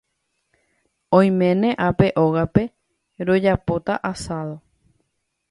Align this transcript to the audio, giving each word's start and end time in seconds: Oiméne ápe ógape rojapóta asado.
Oiméne 1.19 1.69
ápe 1.89 2.07
ógape 2.23 2.63
rojapóta 3.27 3.93
asado. 4.11 4.55